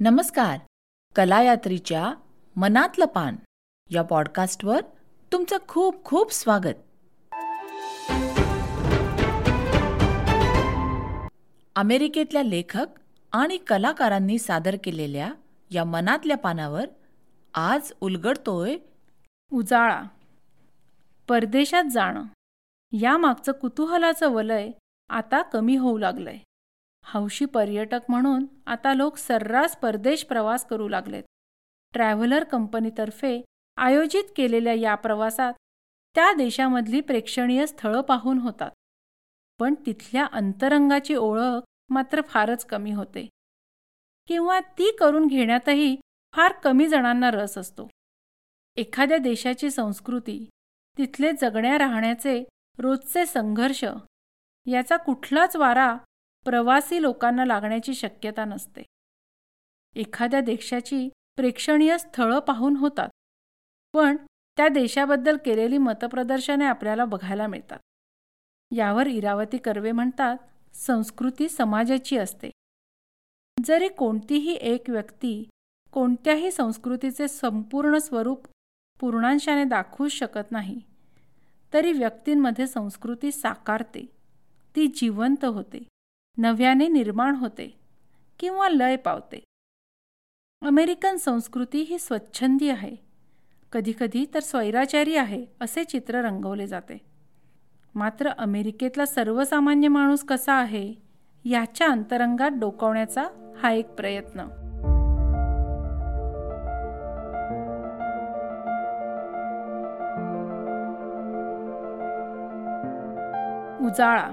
नमस्कार. 0.00 0.58
कलायात्रीच्या 1.16 2.14
मनातलं 2.56 3.04
पान 3.04 3.36
या 3.90 4.02
पॉडकास्टवर 4.02 4.80
तुमचं 5.32 5.56
खूप 5.68 6.04
खूप 6.04 6.32
स्वागत. 6.32 6.74
अमेरिकेतल्या 11.76 12.42
लेखक 12.42 12.86
आणि 13.32 13.56
कलाकारांनी 13.56 14.38
सादर 14.38 14.76
केलेल्या 14.84 15.32
या 15.70 15.84
मनातल्या 15.84 16.36
पानावर 16.36 16.86
आज 17.54 17.92
उलगडतोय 18.00 18.76
उजाळा. 19.52 20.02
परदेशात 21.28 21.84
जाणं. 21.84 22.22
यामागचं 22.92 23.52
कुतूहलाचं 23.52 24.28
वलय 24.28 24.70
आता 25.08 25.42
कमी 25.42 25.76
होऊ 25.76 25.98
लागलंय. 25.98 26.38
हौशी 27.12 27.44
पर्यटक 27.44 28.00
म्हणून 28.08 28.46
आता 28.66 28.94
लोक 28.94 29.16
सर्रास 29.16 29.76
परदेश 29.76 30.24
प्रवास 30.24 30.66
करू 30.66 30.88
लागलेत. 30.88 31.24
ट्रॅव्हलर 31.92 32.44
कंपनीतर्फे 32.44 33.42
आयोजित 33.76 34.24
केलेल्या 34.36 34.72
या 34.72 34.94
प्रवासात 34.94 35.54
त्या 36.14 36.32
देशामधली 36.32 37.00
प्रेक्षणीय 37.00 37.66
स्थळं 37.66 38.00
पाहून 38.00 38.38
होतात. 38.38 38.70
पण 39.58 39.74
तिथल्या 39.86 40.26
अंतरंगाची 40.32 41.14
ओळख 41.14 41.62
मात्र 41.88 42.20
फारच 42.20 42.64
कमी 42.64 42.92
होते. 42.92 43.28
किंवा 44.26 44.60
ती 44.60 44.96
करून 45.00 45.26
घेण्यातही 45.26 45.96
फार 46.32 46.52
कमी 46.52 46.88
जणांना 46.88 47.30
रस 47.30 47.58
असतो. 47.58 47.88
एखाद्या 48.76 49.18
देशाची 49.18 49.70
संस्कृती 49.70 50.50
तिथले 50.98 51.32
जगण्या 51.32 51.78
राहण्याचे 51.78 52.44
रोजचे 52.78 53.26
संघर्ष 53.26 53.84
याचा 54.66 54.96
कुठलाच 54.96 55.56
वारा 55.56 55.96
प्रवासी 56.46 57.02
लोकांना 57.02 57.44
लागण्याची 57.44 57.94
शक्यता 57.94 58.44
नसते. 58.44 58.82
एखाद्या 59.96 60.40
देशाची 60.40 61.08
प्रेक्षणीय 61.36 61.96
स्थळं 61.98 62.38
पाहून 62.38 62.76
होतात 62.76 63.08
पण 63.94 64.16
त्या 64.56 64.68
देशाबद्दल 64.68 65.36
केलेली 65.44 65.78
मतप्रदर्शने 65.78 66.64
आपल्याला 66.64 67.04
बघायला 67.04 67.46
मिळतात. 67.46 67.78
यावर 68.70 69.06
इरावती 69.06 69.58
कर्वे 69.58 69.92
म्हणतात 69.92 70.36
संस्कृती 70.74 71.48
समाजाची 71.48 72.16
असते. 72.16 72.50
जरी 73.64 73.88
कोणतीही 73.88 74.54
एक 74.54 74.90
व्यक्ती 74.90 75.48
कोणत्याही 75.92 76.50
संस्कृतीचे 76.50 77.28
संपूर्ण 77.28 77.98
स्वरूप 77.98 78.46
पूर्णांशाने 79.00 79.64
दाखवूच 79.64 80.12
शकत 80.12 80.52
नाही 80.52 80.80
तरी 81.72 81.92
व्यक्तींमध्ये 81.92 82.66
संस्कृती 82.66 83.32
साकारते 83.32 84.04
ती 84.76 84.86
जिवंत 84.86 85.44
होते. 85.44 85.78
नव्याने 86.38 86.88
निर्माण 86.88 87.34
होते 87.34 87.80
किंवा 88.38 88.68
लय 88.68 88.96
पावते. 88.96 89.44
अमेरिकन 90.62 91.16
संस्कृती 91.16 91.80
ही 91.80 91.98
स्वच्छंदी 91.98 92.68
आहे. 92.68 92.96
कधीकधी 93.72 94.26
तर 94.34 94.40
स्वैराचारी 94.40 95.16
आहे 95.16 95.46
असे 95.60 95.84
चित्र 95.84 96.14
रंगवले 96.14 96.66
जाते. 96.66 96.98
मात्र 97.94 98.28
अमेरिकेतला 98.28 99.06
सर्वसामान्य 99.06 99.88
माणूस 99.88 100.24
कसा 100.24 100.52
आहे 100.52 100.94
याच्या 101.44 101.90
अंतरंगात 101.90 102.50
डोकावण्याचा 102.50 103.54
हा 103.62 103.70
एक 103.72 103.88
प्रयत्न. 103.88 104.40
उजाळा 113.86 114.30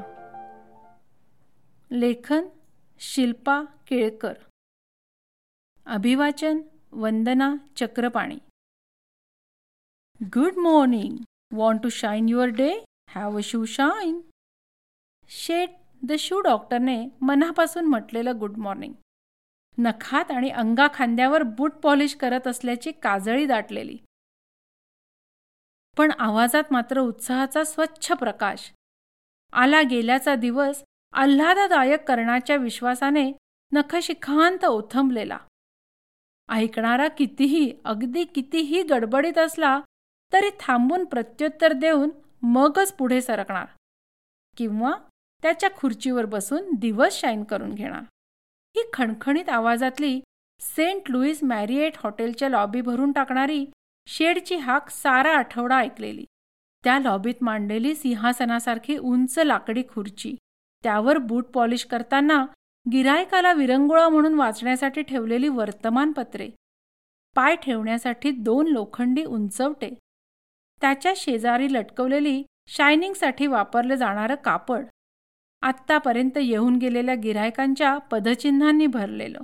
लेखन 1.92 2.48
शिल्पा 3.00 3.64
केळकर. 3.88 4.34
अभिवाचन 5.86 6.62
Vandana 6.92 7.56
Chakrapani. 7.76 8.38
Good 10.24 10.58
morning 10.58 11.18
want 11.52 11.82
to 11.84 11.90
shine 11.90 12.30
your 12.30 12.48
day 12.48 12.84
have 13.10 13.38
a 13.38 13.42
shoe 13.44 13.66
shine 13.66 14.22
Shed 15.30 15.70
the 16.04 16.12
shoe 16.20 16.42
डॉक्टरने 16.42 17.08
मनापासून 17.22 17.86
म्हटलेलं 17.86 18.40
गुड 18.40 18.58
मॉर्निंग 18.58 18.94
नखात 19.78 20.32
आणि 20.32 20.50
अंगा 20.50 20.88
खांद्यावर 20.94 21.44
बूट 21.44 21.74
पॉलिश 21.74 22.16
करत 22.16 22.48
असल्याची 22.48 22.92
काजळी 22.92 23.46
दाटलेली. 23.46 23.98
पण 25.98 26.12
आवाजात 26.20 26.64
मात्र 26.72 27.00
उत्साहाचा 27.00 27.64
स्वच्छ 27.64 28.12
प्रकाश. 28.12 28.72
आला 29.54 29.82
गेल्याचा 29.82 30.36
दिवस 30.36 30.84
आल्हाददायक 31.18 32.08
करण्याच्या 32.08 32.56
विश्वासाने 32.56 33.32
नखशिखांत 33.74 34.66
ओथंबलेला. 34.66 35.38
ऐकणारा 36.50 37.08
कितीही 37.08 37.76
अगदी 37.86 38.24
कितीही 38.24 38.84
गडबडीत 38.84 39.38
असला 39.38 39.80
तरी 40.34 40.50
थांबून 40.60 41.06
प्रत्युत्तर 41.06 41.74
देऊन 41.74 42.10
मगच 42.42 42.94
पुढे 42.94 43.22
सरकणार. 43.22 43.66
किंवा 44.58 44.92
त्याच्या 45.42 45.70
खुर्चीवर 45.78 46.26
बसून 46.26 46.74
दिवस 46.74 47.20
शाईन 47.20 47.44
करून 47.44 47.74
घेणार. 47.74 48.04
ही 48.76 48.90
खणखणीत 48.94 49.50
आवाजातली 49.50 50.22
सेंट 50.60 51.02
लुईस 51.10 51.44
मॅरिएट 51.44 51.94
हॉटेलच्या 51.98 52.50
लॉबी 52.50 52.82
भरून 52.82 53.12
टाकणारी 53.12 53.66
शेडची 54.08 54.56
हाक 54.56 54.90
सारा 54.90 55.38
आठवडा 55.38 55.78
ऐकलेली. 55.78 56.26
त्या 56.84 57.00
लॉबीत 57.00 57.36
मांडलेली 57.42 57.96
सिंहासनासारखी 57.96 58.98
उंच 58.98 59.40
लाकडी 59.40 59.84
खुर्ची. 59.90 60.36
त्यावर 60.86 61.18
बूट 61.18 61.46
पॉलिश 61.46 61.86
करताना 61.86 62.46
गिरायकाला 62.92 63.54
विरंगुळा 63.54 64.10
म्हणून 64.10 64.34
वाचण्यासाठी 64.34 65.02
ठेवलेली 65.02 65.48
वर्तमानपत्रे. 65.48 66.50
पाय 67.36 67.56
ठेवण्यासाठी 67.56 68.32
दोन 68.32 68.68
लोखंडी 68.68 69.24
उंचवटे. 69.24 69.90
त्याच्या 70.82 71.14
शेजारी 71.16 71.74
लटकवलेली 71.74 72.44
शायनिंगसाठी 72.68 73.48
वापरलं 73.48 73.96
जाणारं 73.96 74.36
कापड. 74.36 74.86
आत्तापर्यंत 75.62 76.38
येऊन 76.38 76.76
गेलेल्या 76.76 77.16
गिरायकांच्या 77.16 77.98
पदचिन्हांनी 77.98 78.88
भरलेलं. 78.88 79.40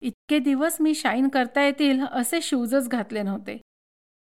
इतके 0.00 0.38
दिवस 0.38 0.76
मी 0.80 0.94
शाईन 0.94 1.28
करता 1.28 1.62
येतील 1.62 2.02
असे 2.02 2.40
शूजच 2.40 2.88
घातले 2.88 3.22
नव्हते. 3.22 3.60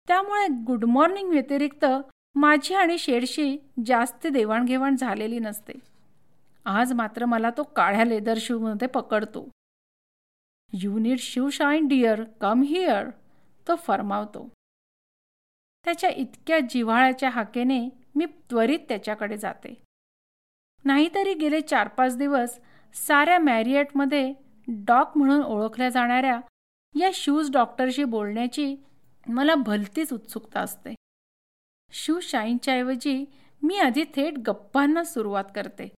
त्यामुळे 0.09 0.47
गुड 0.67 0.85
मॉर्निंग 0.85 1.29
व्यतिरिक्त 1.29 1.87
माझी 2.35 2.75
आणि 2.75 2.99
शेडशी 2.99 3.59
जास्त 3.87 4.27
देवाणघेवाण 4.27 4.97
झालेली 4.97 5.39
नसते. 5.39 5.94
आज 6.67 6.93
मात्र 6.93 7.25
मला 7.25 7.51
तो 7.57 7.63
काळ्या 7.63 8.05
लेदर 8.05 8.35
शूमध्ये 8.41 8.89
पकडतो. 8.89 9.49
You 10.73 10.99
need 10.99 11.19
shoe 11.19 11.51
shine 11.51 11.89
dear 11.89 12.25
come 12.41 12.63
here 12.63 13.11
तो 13.69 13.75
फरमावतो. 13.75 14.49
त्याच्या 15.85 16.11
इतक्या 16.11 16.61
जिव्हाळ्याच्या 16.61 17.31
हाकेने 17.31 17.89
मी 18.15 18.27
त्वरित 18.51 18.79
त्याच्याकडे 18.89 19.37
जाते. 19.37 19.83
नाहीतरी 20.85 21.35
गेले 21.35 21.61
चार 21.61 21.89
पाच 21.89 22.17
दिवस 22.17 22.59
साऱ्या 22.95 23.39
मॅरिएटमध्ये 23.39 24.33
डॉक 24.69 25.19
म्हणून 25.19 25.43
ओळखल्या 25.43 25.89
जाणाऱ्या 25.89 26.41
या 26.95 27.11
शूज 27.15 27.51
डॉक्टरशी 27.51 28.05
बोलण्याची 28.05 28.77
मला 29.29 29.55
भलतीच 29.55 30.13
उत्सुकता 30.13 30.61
असते. 30.61 30.95
शू 31.93 32.21
शाईनच्या 32.21 32.75
ऐवजी 32.75 33.25
मी 33.63 33.79
आधी 33.79 34.05
थेट 34.05 34.39
गप्पांना 34.39 35.05
सुरुवात 35.05 35.45
करते. 35.55 35.95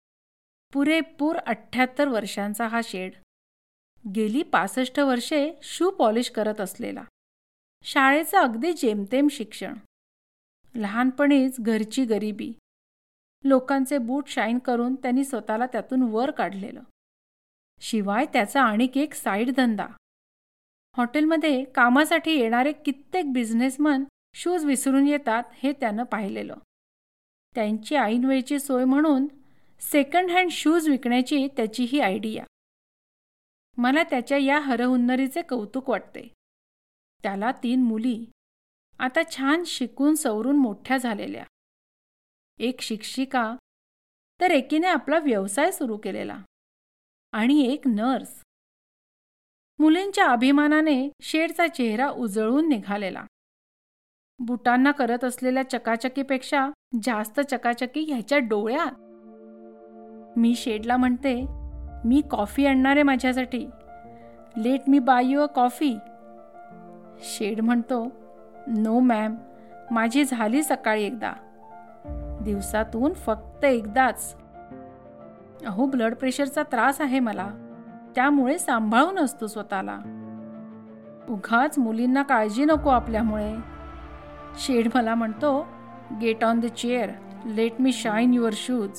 पुरेपूर 0.72 1.37
अठ्ठ्याहत्तर 1.37 2.09
वर्षांचा 2.09 2.66
हा 2.66 2.81
शेड. 2.84 3.12
गेली 4.15 4.43
पासष्ट 4.43 5.00
वर्षे 5.00 5.53
शू 5.62 5.91
पॉलिश 5.91 6.31
करत 6.31 6.60
असलेला. 6.60 7.04
शाळेचं 7.82 8.38
अगदी 8.38 8.72
जेमतेम 8.72 9.28
शिक्षण. 9.28 9.75
लहानपणीच 10.75 11.60
घरची 11.60 12.05
गरिबी. 12.05 12.53
लोकांचे 13.44 13.99
बूट 13.99 14.28
शाईन 14.28 14.59
करून 14.59 14.94
त्यांनी 14.94 15.25
स्वतःला 15.25 15.66
त्यातून 15.66 16.03
वर 16.03 16.31
काढलेलं. 16.31 16.82
शिवाय 17.81 18.26
त्याचा 18.32 18.62
आणिक 18.62 18.99
एक 18.99 19.15
साईड 19.15 19.50
धंदा. 19.50 19.87
हॉटेलमध्ये 20.96 21.64
कामासाठी 21.64 22.31
येणारे 22.31 22.73
कित्येक 22.73 23.32
बिझनेसमन 23.32 24.05
शूज 24.35 24.64
विसरून 24.64 25.06
येतात 25.06 25.43
हे 25.52 25.73
त्यानं 25.73 26.02
पाहिलेलं. 26.02 26.56
त्यांची 27.55 27.96
ऐनवेळची 27.96 28.58
सोय 28.58 28.85
म्हणून 28.85 29.26
सेकंड 29.81 30.31
हँड 30.31 30.50
शूज 30.50 30.88
विकण्याची 30.88 31.46
त्याची 31.56 31.84
ही 31.84 32.00
आयडिया 32.00 32.44
मला 33.78 34.02
त्याच्या 34.02 34.38
या 34.38 34.58
हरहुन्नरीचे 34.58 35.43
कौतुक 35.43 35.90
वाटते. 35.90 36.28
त्याला 37.23 37.52
तीन 37.52 37.82
मुली 37.82 38.26
आता 38.99 39.20
छान 39.31 39.62
शिकून 39.64 40.14
सवरून 40.14 40.56
मोठ्या 40.56 40.96
झालेल्या. 40.96 41.44
एक 42.58 42.81
शिक्षिका 42.81 43.56
तर 44.40 44.50
एकीने 44.50 44.87
आपला 44.87 45.19
व्यवसाय 45.19 45.73
सुरू 45.73 45.96
केलेला. 45.96 46.43
आणि 47.32 47.61
एक 47.73 47.88
नर्स 47.88 48.43
मुलींच्या 49.78 50.26
अभिमानाने 50.26 51.08
शेडचा 51.20 51.67
चेहरा 51.67 52.08
उजळून 52.11 52.69
निघालेला. 52.69 53.26
बुटांना 54.38 54.90
करत 54.90 55.25
असलेल्या 55.25 55.70
चकाचकीपेक्षा 55.70 56.69
जास्त 57.02 57.40
चकाचकी 57.40 58.00
ह्याच्या 58.00 58.38
डोळ्यात. 58.38 59.06
मी 60.37 60.55
शेडला 60.55 60.97
म्हणते 60.97 61.47
मी 62.05 62.23
कॉफी 62.31 62.67
आणणार 62.67 62.93
आहे 62.93 63.03
माझ्यासाठी. 63.03 63.67
Let 64.56 64.81
me 64.88 64.99
buy 64.99 65.27
you 65.27 65.43
a 65.43 65.47
coffee. 65.47 65.99
Shed 67.21 67.61
म्हणतो 67.61 68.06
नो 68.67 69.00
मॅम 69.00 69.37
माझी 69.91 70.25
झाली 70.25 70.62
सकाळी 70.62 71.05
एकदा. 71.05 71.33
दिवसातून 72.43 73.12
फक्त 73.12 73.65
एकदाच. 73.65 74.37
अहो 75.67 75.87
ब्लड 75.87 76.15
प्रेशरचा 76.15 76.62
त्रास 76.62 77.00
आहे 77.00 77.21
मला. 77.21 77.50
त्यामुळे 78.15 78.59
सांभाळून 78.59 79.19
असतो 79.19 79.47
स्वतःला. 79.47 79.99
उघाच 81.29 81.79
मुलींना 81.79 82.23
काळजी 82.23 82.65
नको 82.65 82.91
आपल्यामुळे. 82.91 83.55
शेड 84.59 84.88
मला 84.94 85.15
म्हणतो 85.15 85.67
get 86.21 86.44
on 86.44 86.61
the 86.61 86.67
chair. 86.67 87.11
Let 87.47 87.73
me 87.81 87.93
shine 87.93 88.35
your 88.35 88.53
shoes. 88.53 88.91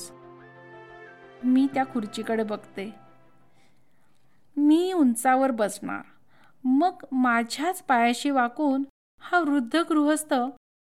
मी 1.44 1.66
त्या 1.74 1.84
खुर्चीकडे 1.84 2.42
बघते. 2.42 2.90
मी 4.56 4.92
उंचावर 4.92 5.50
बसणार. 5.50 6.02
मग 6.64 7.04
माझ्याच 7.12 7.82
पायाशी 7.82 8.30
वाकून 8.30 8.84
हा 9.22 9.40
वृद्ध 9.40 9.76
गृहस्थ 9.76 10.34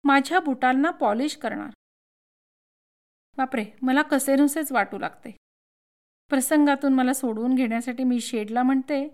माझ्या 0.04 0.40
बुटांना 0.40 0.90
पॉलिश 0.92 1.36
करणार. 1.38 1.70
बापरे 3.38 3.66
मला 3.82 4.02
कसेनुसेच 4.02 4.72
वाटू 4.72 4.98
लागते. 4.98 5.36
प्रसंगातून 6.32 6.94
मला 6.94 7.14
सोडवून 7.14 7.56
घेण्यासाठी 7.56 8.04
मी 8.04 8.20
शेडला 8.20 8.64
म्हणते 8.64 9.08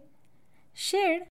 Shed 0.75 1.23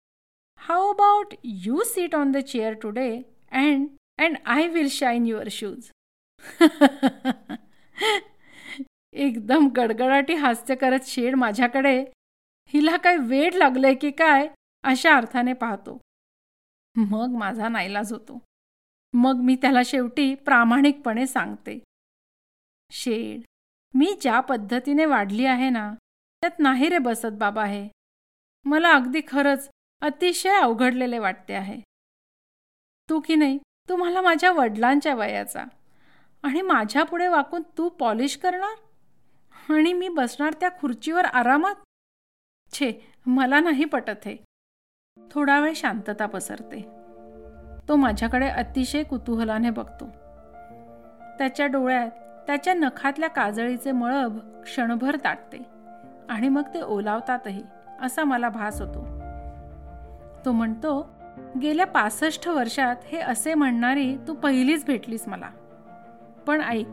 how 0.60 0.92
about 0.92 1.34
you 1.44 1.82
sit 1.84 2.14
on 2.14 2.32
the 2.32 2.36
chair 2.36 2.72
today 2.72 3.10
and 3.52 3.86
and 4.18 4.36
I 4.46 4.66
will 4.68 4.88
shine 4.90 5.26
your 5.26 5.48
shoes 5.50 5.90
एकदम 9.18 9.68
गडगडाटी 9.76 10.34
हास्य 10.34 10.74
करत 10.74 11.04
शेड 11.04 11.34
माझ्याकडे 11.34 12.04
हिला 12.66 12.96
काय 12.96 13.16
वेड 13.16 13.54
लागलंय 13.54 13.94
की 13.94 14.10
काय? 14.10 14.48
अशा 14.82 15.16
अर्थाने 15.16 15.52
पाहतो. 15.52 16.00
मग 16.96 17.28
माझा 17.38 17.68
नाईलाज 17.68 18.12
होतो. 18.12 18.38
मग 19.12 19.34
मी 19.34 19.56
त्याला 19.56 19.82
शेवटी 19.84 20.34
प्रामाणिकपणे 20.34 21.26
सांगते. 21.26 21.78
शेड 22.90 23.40
मी 23.94 24.14
ज्या 24.20 24.40
पद्धतीने 24.40 25.04
वाढली 25.04 25.44
आहे 25.46 25.70
ना 25.70 25.94
त्यात 26.40 26.58
नाही 26.58 26.88
रे 26.88 26.98
बसत 26.98 27.32
बाबा 27.32 27.64
हे. 27.64 27.88
मला 28.64 28.92
अगदी 28.92 29.20
खरंच 29.28 29.68
अतिशय 30.00 30.60
अवघडलेले 30.60 31.18
वाटते 31.18 31.54
आहे. 31.54 31.80
तू 33.10 33.20
की 33.20 33.34
नाही 33.34 33.58
तू 33.88 33.96
मला 33.96 34.20
माझ्या 34.20 34.52
वडिलांच्या 34.52 35.14
वयाचा. 35.14 35.64
आणि 36.42 36.62
माझ्यापुढे 36.62 37.28
वाकून 37.28 37.62
तू 37.78 37.88
पॉलिश 37.88 38.36
करणार? 38.36 38.87
आणि 39.68 39.92
मी 39.92 40.08
बसणार 40.08 40.52
त्या 40.52 40.68
खुर्चीवर 40.68 41.24
आरामात? 41.24 41.74
छे 42.72 43.12
मला 43.26 43.60
नाही 43.60 43.84
पटत 43.84 44.26
हे. 44.26 44.36
थोडा 45.30 45.60
वेळ 45.60 45.72
शांतता 45.76 46.26
पसरते. 46.26 46.88
तो 47.88 47.96
माझ्याकडे 47.96 48.48
अतिशय 48.48 49.02
कुतूहलाने 49.02 49.70
बघतो. 49.70 50.04
त्याच्या 51.38 51.66
डोळ्यात 51.66 52.10
त्याच्या 52.46 52.74
नखातल्या 52.74 53.28
काजळीचे 53.28 53.92
मळब 53.92 54.62
क्षणभर 54.62 55.16
ताटते 55.24 55.58
आणि 56.30 56.48
मग 56.48 56.74
ते 56.74 56.82
ओलावतातही 56.82 57.62
असा 58.02 58.24
मला 58.24 58.48
भास 58.48 58.80
होतो. 58.80 59.04
तो 60.44 60.52
म्हणतो 60.52 61.08
गेल्या 61.62 61.86
पासष्ट 61.86 62.48
वर्षात 62.48 62.96
हे 63.04 63.18
असे 63.18 63.54
म्हणणारी 63.54 64.16
तू 64.16 64.34
पहिलीच 64.34 64.86
भेटलीस 64.86 65.28
मला. 65.28 65.50
पण 66.46 66.60
ऐक 66.60 66.86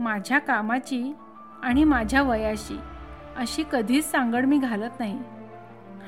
माझ्या 0.00 0.38
कामाची 0.38 1.12
आणि 1.62 1.84
माझ्या 1.84 2.22
वयाशी 2.22 2.78
अशी 3.36 3.64
कधीच 3.72 4.10
सांगड 4.10 4.44
मी 4.44 4.58
घालत 4.58 5.00
नाही. 5.00 5.18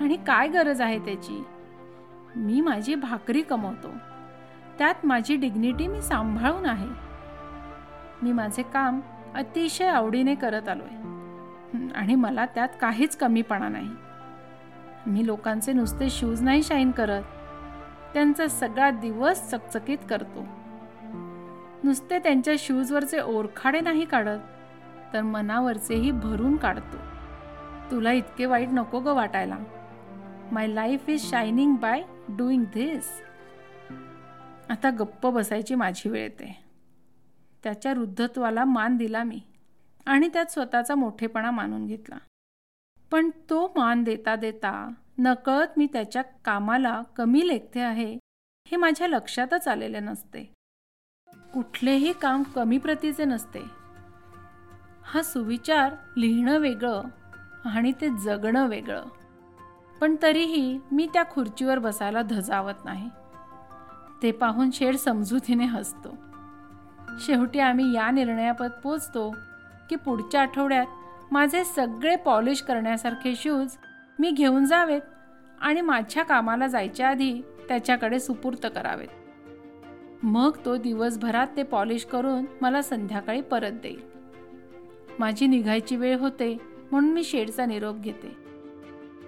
आणि 0.00 0.16
काय 0.16 0.48
गरज 0.48 0.80
आहे 0.80 0.98
त्याची? 0.98 1.44
मी 2.36 2.60
माझी 2.60 2.94
भाकरी 2.94 3.42
कमवतो. 3.42 3.88
त्यात 4.78 4.94
माझी 5.04 5.36
डिग्निटी 5.36 5.86
मी 5.86 6.02
सांभाळून 6.02 6.66
आहे. 6.66 6.88
मी 8.22 8.32
माझे 8.32 8.62
काम 8.62 9.00
अतिशय 9.34 9.86
आवडीने 9.86 10.34
करत 10.34 10.68
आलोय. 10.68 11.02
आणि 11.94 12.14
मला 12.14 12.46
त्यात 12.46 12.68
काहीच 12.80 13.16
कमीपणा 13.16 13.68
नाही. 13.68 13.90
मी 15.06 15.26
लोकांचे 15.26 15.72
नुसते 15.72 16.10
शूज 16.10 16.42
नाही 16.42 16.62
शाईन 16.62 16.90
करत. 16.90 17.22
त्यांचा 18.14 18.48
सगळा 18.48 18.90
दिवस 18.90 19.50
चकचकीत 19.50 19.98
करतो. 20.10 20.46
नुसते 21.84 22.18
त्यांच्या 22.18 22.54
शूजवरचे 22.58 23.20
ओरखाडे 23.20 23.80
नाही 23.80 24.04
काढत. 24.04 24.38
तर 25.12 25.22
मनावरचेही 25.22 26.10
भरून 26.10 26.56
काढतो. 26.56 26.96
तुला 27.90 28.12
इतके 28.12 28.46
वाईट 28.46 28.68
नको 28.72 29.00
ग 29.00 29.06
वाटायला. 29.06 29.58
My 30.52 30.66
life 30.66 31.08
is 31.08 31.30
shining 31.30 31.76
by 31.76 32.02
doing 32.28 32.64
this 32.64 33.08
आता 34.70 34.90
गप्प 34.90 35.26
बसायची 35.26 35.74
माझी 35.74 36.08
वेळ 36.08 36.22
येते. 36.22 36.64
त्याच्या 37.64 37.92
वृद्धत्वाला 37.92 38.64
मान 38.64 38.96
दिला 38.96 39.22
मी 39.22 39.40
आणि 40.06 40.28
त्यात 40.28 40.46
स्वतःचा 40.46 40.94
मोठेपणा 40.94 41.50
मानून 41.50 41.86
घेतला. 41.86 42.16
पण 43.10 43.30
तो 43.50 43.66
मान 43.76 44.02
देता 44.02 44.36
देता 44.36 44.88
नकळत 45.18 45.78
मी 45.78 45.86
त्याच्या 45.92 46.22
कामाला 46.22 47.02
कमी 47.16 47.48
लेखते 47.48 47.80
आहे 47.80 48.18
हे 48.66 48.76
माझ्या 48.76 49.08
लक्षातच 49.08 49.68
आलेले 49.68 50.00
नसते. 50.00 50.52
कुठलेही 51.54 52.12
काम 52.12 52.42
कमी 52.42 52.78
प्रतीचे 52.78 53.24
नसते. 53.24 53.81
हा 55.06 55.22
सुविचार 55.22 55.94
लिहिणं 56.16 56.58
वेगळं 56.58 57.02
आणि 57.64 57.92
ते 58.00 58.08
जगणं 58.08 58.68
वेगळं. 58.68 59.04
पण 60.00 60.16
तरीही 60.22 60.78
मी 60.92 61.08
त्या 61.12 61.22
खुर्चीवर 61.30 61.78
बसायला 61.78 62.22
धजावत 62.22 62.84
नाही. 62.84 63.10
ते 64.22 64.32
पाहून 64.32 64.70
शेड 64.70 64.96
समजुतीने 64.96 65.64
हसतो. 65.64 66.16
शेवटी 67.20 67.58
आम्ही 67.58 67.92
या 67.92 68.10
निर्णयापत 68.10 68.80
पोचतो 68.82 69.30
की 69.90 69.96
पुढच्या 69.96 70.42
आठवड्यात 70.42 70.86
माझे 71.32 71.64
सगळे 71.64 72.16
पॉलिश 72.16 72.62
करण्यासारखे 72.62 73.34
शूज 73.36 73.76
मी 74.18 74.30
घेऊन 74.30 74.64
जावेत 74.64 75.00
आणि 75.60 75.80
माझ्या 75.80 76.22
कामाला 76.22 76.66
जायच्या 76.66 77.08
आधी 77.08 77.42
त्याच्याकडे 77.68 78.20
सुपूर्त 78.20 78.66
करावेत. 78.74 79.08
मग 80.22 80.56
तो 80.64 80.76
दिवसभरात 80.76 81.46
ते 81.56 81.62
पॉलिश 81.62 82.04
करून 82.04 82.44
मला 82.60 82.82
संध्याकाळी 82.82 83.40
परत 83.40 83.72
देईल. 83.72 84.11
माझी 85.18 85.46
निघायची 85.46 85.96
वेळ 85.96 86.16
होते 86.18 86.56
म्हणून 86.90 87.12
मी 87.12 87.24
शेडचा 87.24 87.66
निरोप 87.66 87.96
घेते. 87.96 88.36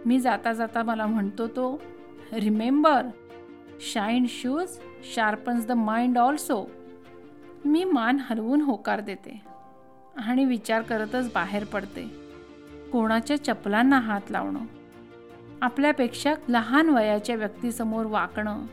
मी 0.07 0.19
जाता 0.21 0.53
जाता 0.53 0.83
मला 0.83 1.07
म्हणतो 1.07 1.47
तो 1.47 1.81
remember 2.33 3.07
shine 3.93 4.27
shoes 4.29 4.79
sharpens 5.15 5.67
the 5.67 5.73
mind 5.73 6.19
also 6.19 6.65
मी 7.65 7.85
मान 7.85 8.19
हलवून 8.21 8.61
होकार 8.61 9.01
देते 9.01 9.41
आणि 10.17 10.45
विचार 10.45 10.83
करतच 10.83 11.33
बाहेर 11.33 11.65
पडते. 11.65 12.05
कोणाच्या 12.93 13.37
चपलांना 13.45 13.99
हात 13.99 14.31
लावणं 14.31 14.65
आपल्यापेक्षा 15.63 16.35
लहान 16.49 16.89
वयाच्या 16.89 17.37
व्यक्तीसमोर 17.37 18.07
वाकणं 18.07 18.65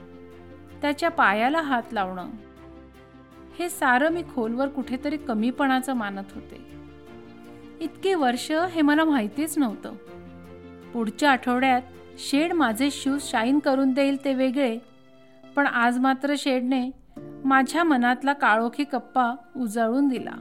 त्याच्या 0.82 1.10
पायाला 1.10 1.62
हात 1.62 1.94
लावणं 1.94 2.30
हे 3.60 3.70
सारं 3.70 4.10
मी 4.10 4.24
खोलवर 4.36 4.68
कुठेतरी 4.68 5.18
कमीपणाचं 5.18 5.94
मानत 5.94 6.34
होते. 6.36 6.60
इतके 7.82 8.14
वर्ष 8.14 8.52
हे 8.52 8.82
मला 8.82 9.04
माहितीच 9.04 9.58
नव्हतं. 9.58 9.96
पुढच्या 10.94 11.32
आठवड्यात 11.32 11.82
शेड 12.20 12.54
माझे 12.54 12.90
शूज 12.92 13.22
शाईन 13.22 13.60
करून 13.60 13.94
देईल 13.94 14.24
ते 14.26 14.34
वेगळे 14.34 14.78
पण 15.56 15.68
आज 15.68 16.00
मात्र 16.00 16.34
शेडने 16.38 16.90
माझ्या 17.46 17.84
मनातला 17.84 18.34
काळोखी 18.34 18.84
कप्पा 18.84 19.36
उजाळून 19.58 20.08
दिला. 20.08 20.36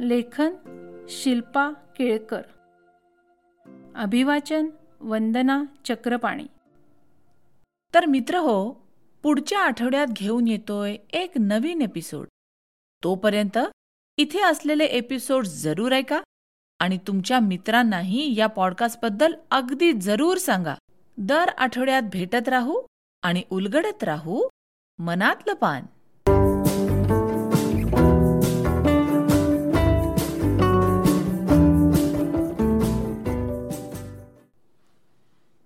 लेखन 0.00 0.50
शिल्पा 1.08 1.70
केळकर. 1.98 2.42
अभिवाचन 3.94 4.66
वंदना 5.00 5.64
चक्रपाणी. 5.84 6.46
तर 7.94 8.06
मित्र 8.06 8.38
हो 8.38 8.72
पुढच्या 9.22 9.58
आठवड्यात 9.58 10.06
घेऊन 10.06 10.48
येतोय 10.48 10.96
एक 11.12 11.32
नवीन 11.38 11.82
एपिसोड 11.82 12.26
तोपर्यंत 13.04 13.58
इथे 14.20 14.40
असलेले 14.40 14.84
एपिसोड 14.84 15.46
जरूर 15.46 15.92
ऐका 15.92 16.20
आणि 16.78 16.98
तुमच्या 17.06 17.40
मित्रांनाही 17.40 18.38
या 18.38 18.46
पॉडकास्टबद्दल 18.46 19.34
अगदी 19.50 19.92
जरूर 19.92 20.36
सांगा. 20.38 20.74
दर 21.16 21.48
आठवड्यात 21.48 22.02
भेटत 22.02 22.48
राहू 22.48 22.82
आणि 23.22 23.42
उलगडत 23.50 24.04
राहू. 24.04 24.48
मनातलं 24.98 25.54
पान. 25.54 25.82